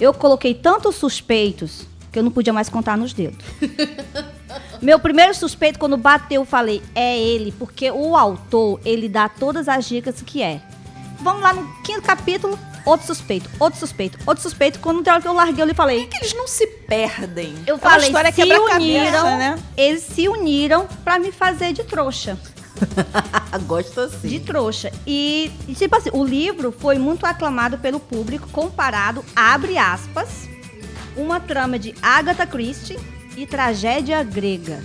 [0.00, 3.44] Eu coloquei tantos suspeitos que eu não podia mais contar nos dedos.
[4.80, 9.68] Meu primeiro suspeito, quando bateu, eu falei, é ele, porque o autor, ele dá todas
[9.68, 10.62] as dicas que é.
[11.20, 14.78] Vamos lá no quinto capítulo, outro suspeito, outro suspeito, outro suspeito.
[14.78, 17.54] Quando na hora que eu larguei, eu lhe falei, que eles não se perdem.
[17.66, 19.58] eu É uma falei, história se quebra-cabeça, uniram, né?
[19.76, 22.38] eles se uniram pra me fazer de trouxa.
[23.66, 24.28] Gosto assim.
[24.28, 24.92] De trouxa.
[25.06, 30.28] E, tipo assim, o livro foi muito aclamado pelo público, comparado, abre aspas,
[31.16, 32.98] uma trama de Agatha Christie
[33.36, 34.82] e tragédia grega.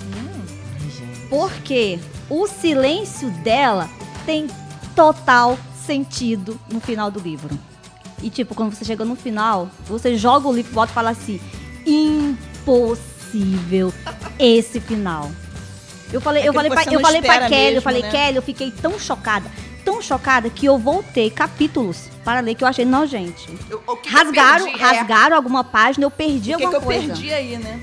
[0.80, 1.28] Gente.
[1.30, 3.90] Porque o silêncio dela
[4.26, 4.48] tem
[4.96, 7.58] total sentido no final do livro.
[8.24, 11.10] E tipo, quando você chega no final, você joga o livro e volta e fala
[11.12, 11.40] assim:
[12.62, 13.94] impossível
[14.40, 15.32] esse final.
[16.12, 18.12] Eu falei, É eu que falei, pra, eu falei pra Kelly, eu mesmo, falei, né?
[18.12, 19.50] Kelly, eu fiquei tão chocada,
[19.86, 23.50] tão chocada que eu voltei capítulos para ler que eu achei nojente.
[23.70, 26.78] Eu- que que eu rasgaram, é- rasgaram alguma página, eu perdi O que, que alguma
[26.78, 27.08] eu coisa.
[27.14, 27.80] perdi aí, né?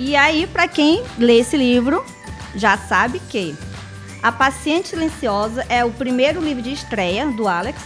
[0.00, 2.04] E aí, pra quem lê esse livro,
[2.56, 3.54] já sabe que
[4.24, 7.78] A Paciente Silenciosa é o primeiro livro de estreia do Alex,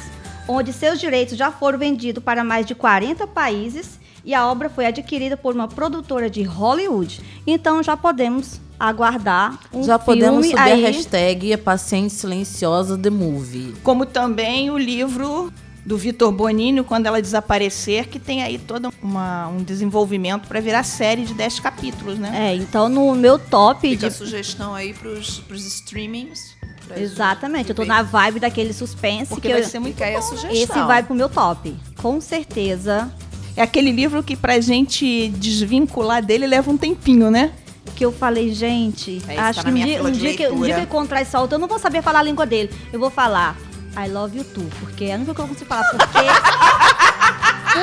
[0.46, 4.86] onde seus direitos já foram vendidos para mais de 40 países e a obra foi
[4.86, 7.20] adquirida por uma produtora de Hollywood.
[7.44, 10.84] Então já podemos aguardar um Já podemos filme subir aí.
[10.84, 13.74] a hashtag A Paciente Silenciosa The Movie.
[13.82, 15.52] Como também o livro
[15.88, 20.82] do Vitor Bonini, Quando Ela Desaparecer, que tem aí todo uma- um desenvolvimento para virar
[20.82, 22.50] série de 10 capítulos, né?
[22.50, 26.56] É, então no meu top Fica a de sugestão aí pros, pros streamings.
[26.94, 30.50] Exatamente, eu tô na vibe daquele suspense Porque que vai eu- ser muito bom, sugestão.
[30.52, 31.74] esse vai pro meu top.
[31.96, 33.10] Com certeza
[33.56, 37.50] É aquele livro que pra gente desvincular dele leva um tempinho, né?
[37.96, 40.60] que eu falei, gente, É, isso acho tá que um dia, um dia que, um
[40.62, 42.70] dia que eu encontrar esse autor, eu não vou saber falar a língua dele.
[42.92, 43.56] Eu vou falar
[43.98, 46.18] I love you too, porque é a única coisa que eu consigo falar, porque...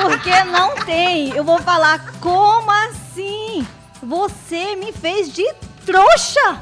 [0.00, 1.36] porque não tem.
[1.36, 3.66] Eu vou falar, como assim?
[4.02, 5.44] Você me fez de
[5.84, 6.58] trouxa.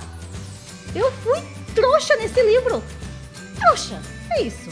[0.93, 1.41] Eu fui
[1.73, 2.83] trouxa nesse livro.
[3.57, 4.71] Trouxa, é isso.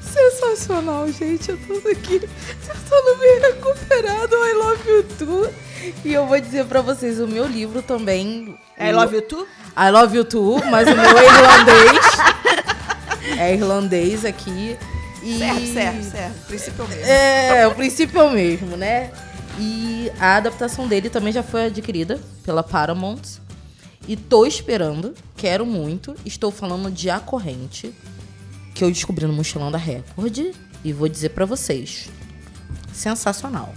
[0.00, 1.50] Sensacional, gente.
[1.50, 5.54] Eu tô aqui tentando me recuperar do I Love You Too.
[6.04, 8.56] E eu vou dizer pra vocês, o meu livro também...
[8.78, 9.48] I Love You Too?
[9.76, 12.70] I Love You Too, mas o meu é irlandês.
[13.40, 14.76] é irlandês aqui.
[15.22, 15.38] E...
[15.38, 16.38] Serve, serve, serve.
[16.38, 17.06] O princípio é o mesmo.
[17.06, 19.10] É, o princípio é o mesmo, né?
[19.58, 23.40] E a adaptação dele também já foi adquirida pela Paramount.
[24.06, 26.14] E tô esperando, quero muito.
[26.24, 27.94] Estou falando de A Corrente,
[28.74, 30.54] que eu descobri no Mochilão da Record.
[30.82, 32.08] E vou dizer pra vocês:
[32.92, 33.74] sensacional.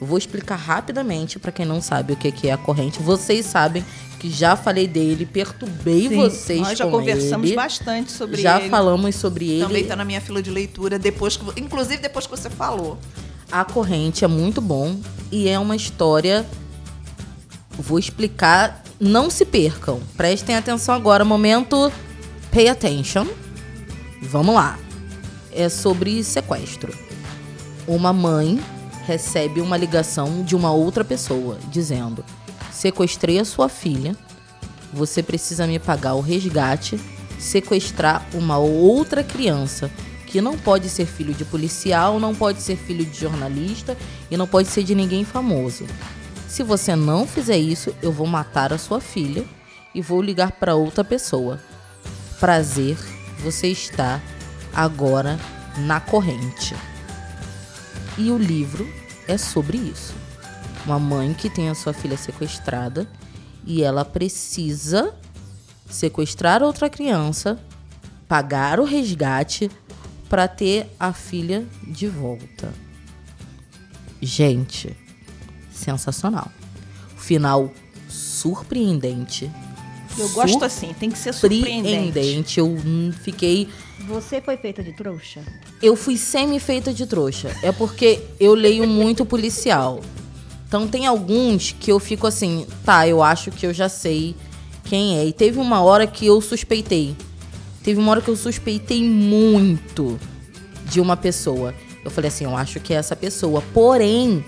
[0.00, 3.00] Vou explicar rapidamente pra quem não sabe o que que é a corrente.
[3.00, 7.56] Vocês sabem que já falei dele, perturbei vocês Nós já conversamos ele.
[7.56, 8.70] bastante sobre já ele.
[8.70, 9.64] falamos sobre ele.
[9.66, 12.98] Também tá na minha fila de leitura, depois que, inclusive depois que você falou.
[13.52, 14.96] A Corrente é muito bom
[15.30, 16.46] e é uma história.
[17.78, 18.82] Vou explicar.
[18.98, 20.00] Não se percam.
[20.16, 21.24] Prestem atenção agora.
[21.24, 21.92] Momento.
[22.50, 23.26] Pay attention.
[24.22, 24.78] Vamos lá.
[25.52, 26.92] É sobre sequestro.
[27.86, 28.58] Uma mãe
[29.06, 32.24] recebe uma ligação de uma outra pessoa dizendo:
[32.74, 34.16] Sequestrei a sua filha.
[34.92, 37.00] Você precisa me pagar o resgate.
[37.38, 39.90] Sequestrar uma outra criança
[40.26, 43.96] que não pode ser filho de policial, não pode ser filho de jornalista
[44.28, 45.86] e não pode ser de ninguém famoso.
[46.48, 49.44] Se você não fizer isso, eu vou matar a sua filha
[49.94, 51.60] e vou ligar para outra pessoa.
[52.40, 52.96] Prazer,
[53.38, 54.20] você está
[54.74, 55.38] agora
[55.78, 56.74] na corrente.
[58.18, 58.88] E o livro
[59.28, 60.23] é sobre isso.
[60.84, 63.08] Uma mãe que tem a sua filha sequestrada
[63.66, 65.14] e ela precisa
[65.88, 67.58] sequestrar outra criança,
[68.28, 69.70] pagar o resgate
[70.28, 72.72] para ter a filha de volta.
[74.20, 74.94] Gente,
[75.72, 76.50] sensacional.
[77.16, 77.70] Final
[78.08, 79.50] surpreendente.
[80.16, 82.04] Eu gosto assim, tem que ser surpreendente.
[82.04, 82.60] Surpreendente.
[82.60, 82.76] Eu
[83.22, 83.68] fiquei
[84.06, 85.42] Você foi feita de trouxa?
[85.82, 87.50] eu fui semi-feita de trouxa.
[87.62, 90.00] É porque eu leio muito policial.
[90.66, 94.34] Então tem alguns que eu fico assim, tá, eu acho que eu já sei
[94.84, 95.24] quem é.
[95.24, 97.16] E teve uma hora que eu suspeitei.
[97.82, 100.18] Teve uma hora que eu suspeitei muito
[100.86, 101.74] de uma pessoa.
[102.04, 103.62] Eu falei assim, eu acho que é essa pessoa.
[103.72, 104.44] Porém,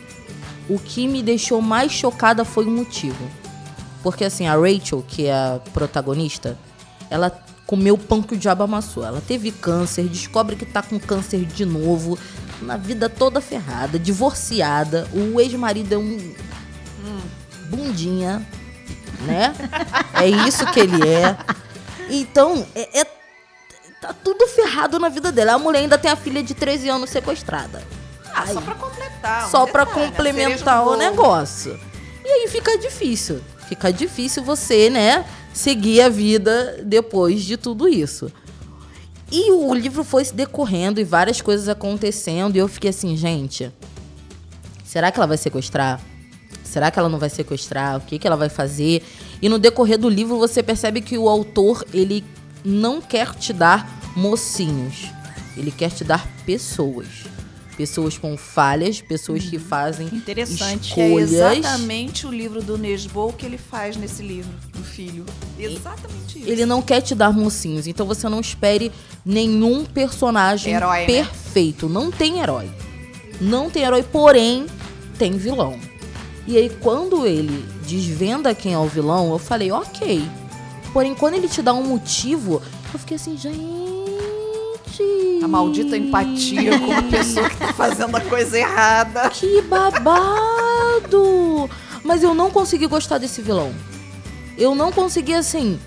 [0.69, 3.31] o que me deixou mais chocada foi o motivo.
[4.03, 6.57] Porque assim, a Rachel, que é a protagonista,
[7.11, 7.31] ela
[7.67, 9.05] comeu pão que o diabo amassou.
[9.05, 12.19] Ela teve câncer, descobre que tá com câncer de novo,
[12.63, 15.09] na vida toda ferrada, divorciada.
[15.13, 16.35] O ex-marido é um,
[17.69, 18.47] bundinha,
[19.23, 19.55] né?
[20.15, 21.37] É isso que ele é.
[22.09, 23.07] Então, é, é-
[24.01, 25.53] tá tudo ferrado na vida dela.
[25.53, 27.83] A mulher ainda tem a filha de 13 anos sequestrada.
[28.35, 29.47] Ah, só pra completar.
[29.47, 31.79] um só pra detalhe, a complementar o negócio.
[32.25, 33.43] E aí fica difícil.
[33.69, 35.25] Fica difícil você, né,
[35.57, 38.31] seguir a vida depois de tudo isso.
[39.33, 42.57] E o livro foi se decorrendo e várias coisas acontecendo.
[42.57, 43.73] E eu fiquei assim, gente,
[44.85, 46.01] será que ela vai sequestrar?
[46.63, 47.97] Será que ela não vai sequestrar?
[47.97, 49.03] O que, que ela vai fazer?
[49.41, 52.23] E no decorrer do livro você percebe que o autor, ele
[52.63, 55.07] não quer te dar mocinhos.
[55.57, 57.25] Ele quer te dar pessoas.
[57.77, 60.95] Pessoas com falhas, pessoas que fazem Interessante.
[60.95, 61.33] Que é escolhas.
[61.33, 65.27] exatamente o livro do Nesbo que ele faz nesse livro, do filho.
[65.59, 66.49] Exatamente isso.
[66.49, 68.91] Ele não quer te dar mocinhos, então você não espere
[69.25, 71.07] nenhum personagem Herói, né?
[71.07, 71.89] perfeito.
[71.89, 72.71] Não tem herói.
[73.41, 74.67] Não tem herói, porém
[75.19, 75.79] tem vilão.
[76.47, 80.23] E aí quando ele desvenda quem é o vilão, eu falei, ok.
[80.93, 82.63] Porém, quando ele te dá um motivo,
[82.93, 83.96] eu fiquei assim, gente.
[85.43, 89.29] A maldita empatia com a pessoa que tá fazendo a coisa errada.
[89.31, 91.69] Que babado!
[92.05, 93.75] Mas eu não consegui gostar desse vilão.
[94.57, 95.79] Eu não consegui, assim,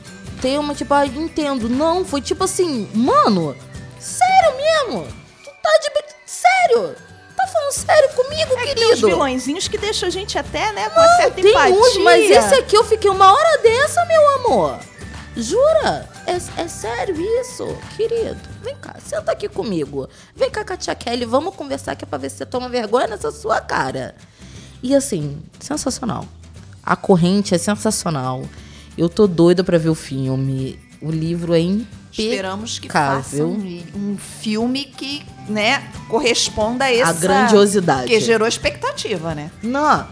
[0.42, 1.70] ter uma, tipo, ah, entendo.
[1.70, 3.56] Não, foi tipo assim, mano,
[4.00, 5.08] sério mesmo?
[5.44, 5.90] Tu tá de.
[6.26, 6.96] Sério?
[7.36, 9.08] Tá falando sério comigo, É que tem uns querido?
[9.08, 11.76] vilõezinhos que deixam a gente até, né, com uma certa Tem empatia.
[11.76, 14.80] uns, mas esse aqui eu fiquei uma hora dessa, meu amor.
[15.38, 16.08] Jura?
[16.28, 17.66] É, é sério isso?
[17.96, 20.08] Querido, vem cá, senta aqui comigo.
[20.36, 23.60] Vem cá, Katia Kelly, vamos conversar aqui pra ver se você toma vergonha nessa sua
[23.62, 24.16] cara.
[24.82, 26.26] E assim, sensacional.
[26.84, 28.44] A corrente é sensacional.
[28.98, 30.80] Eu tô doida pra ver o filme.
[31.02, 32.00] O livro é impecável.
[32.12, 37.12] Esperamos que faça um, um filme que, né, corresponda a essa...
[37.12, 38.08] A grandiosidade.
[38.08, 39.52] Que gerou expectativa, né?
[39.62, 40.08] Não,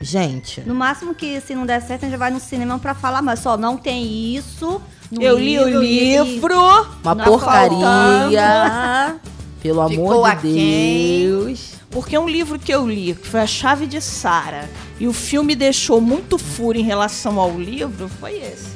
[0.00, 0.60] gente.
[0.62, 3.38] No máximo que se não der certo, a gente vai no cinema pra falar, mas
[3.38, 4.82] só não tem isso.
[5.10, 6.54] No Eu li o livro.
[7.02, 9.18] Uma porcaria.
[9.62, 10.54] Pelo Ficou amor de.
[10.54, 11.72] Deus.
[11.90, 14.68] Porque é um livro que eu li, que foi A Chave de Sara,
[15.00, 18.68] e o filme deixou muito furo em relação ao livro, foi esse.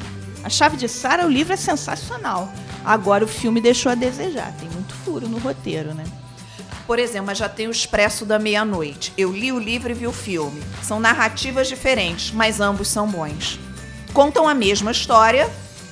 [0.43, 2.51] A Chave de Sara, o livro é sensacional.
[2.83, 6.05] Agora o filme deixou a desejar, tem muito furo no roteiro, né?
[6.87, 9.13] Por exemplo, mas já tem o Expresso da Meia-Noite.
[9.19, 10.63] Eu li o livro e vi o filme.
[10.83, 13.61] São narrativas diferentes, mas ambos são bons.
[14.13, 15.49] Contam a mesma história,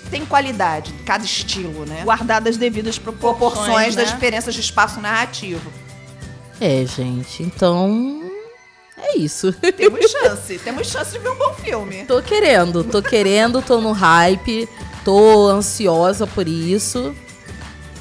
[0.08, 2.02] tem qualidade, cada estilo, né?
[2.04, 4.02] Guardadas as devidas proporções, Proporções né?
[4.02, 5.70] das diferenças de espaço narrativo.
[6.60, 8.22] É, gente, então.
[8.96, 9.52] É isso.
[9.76, 12.04] Temos chance, temos chance de ver um bom filme.
[12.04, 14.68] tô querendo, tô querendo, tô no hype,
[15.04, 17.14] tô ansiosa por isso.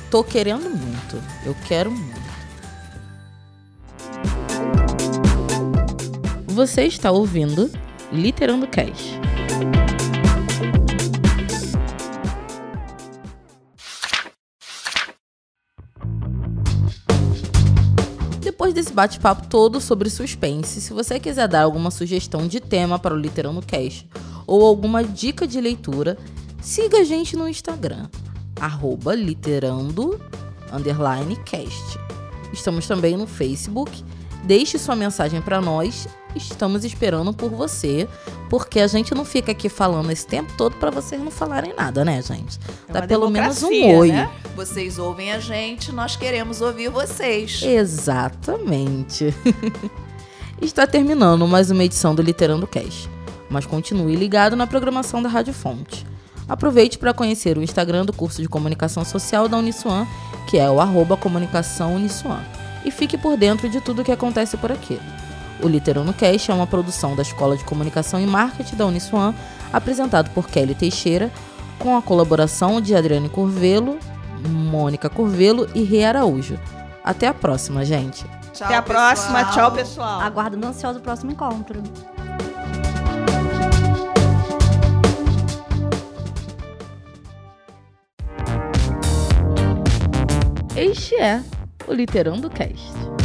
[0.09, 1.21] Tô querendo muito.
[1.45, 2.17] Eu quero muito.
[6.47, 7.69] Você está ouvindo
[8.11, 9.19] Literando Cash.
[18.77, 23.17] Desse bate-papo todo sobre suspense, se você quiser dar alguma sugestão de tema para o
[23.17, 24.05] Literando Cash
[24.45, 26.15] ou alguma dica de leitura,
[26.61, 28.07] siga a gente no Instagram,
[28.61, 30.21] arroba literando
[30.71, 31.97] underline cast.
[32.53, 34.03] Estamos também no Facebook.
[34.43, 36.07] Deixe sua mensagem para nós.
[36.35, 38.07] Estamos esperando por você,
[38.49, 42.05] porque a gente não fica aqui falando esse tempo todo para vocês não falarem nada,
[42.05, 42.59] né, gente?
[42.87, 44.11] É Dá pelo menos um oi.
[44.11, 44.29] né?
[44.55, 47.61] Vocês ouvem a gente, nós queremos ouvir vocês.
[47.61, 49.33] Exatamente.
[50.61, 53.07] Está terminando mais uma edição do Literando Cash,
[53.49, 56.05] mas continue ligado na programação da Rádio Fonte.
[56.49, 60.07] Aproveite para conhecer o Instagram do curso de Comunicação Social da Uniswan,
[60.47, 62.41] que é o arroba comunicação Uniswan,
[62.85, 64.97] e fique por dentro de tudo o que acontece por aqui.
[65.61, 69.33] O Literando Cash é uma produção da Escola de Comunicação e Marketing da Uniswan,
[69.73, 71.31] apresentado por Kelly Teixeira,
[71.79, 73.97] com a colaboração de Adriane Curvelo,
[74.47, 76.59] Mônica Curvelo e Rê Araújo.
[77.03, 78.25] Até a próxima, gente.
[78.53, 79.45] Tchau, Até a próxima.
[79.45, 79.53] pessoal.
[79.53, 80.21] Tchau, pessoal.
[80.21, 81.81] Aguardando ansioso o próximo encontro.
[90.75, 91.41] Este é
[91.87, 93.16] o Literando Cast.